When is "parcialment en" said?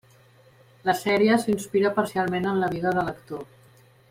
2.01-2.59